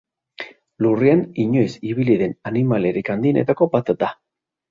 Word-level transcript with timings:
Lurrean 0.85 1.19
inoiz 1.43 1.75
ibili 1.91 2.15
den 2.23 2.33
animaliarik 2.51 3.13
handienetako 3.17 3.67
bat 3.77 3.93
da. 4.05 4.13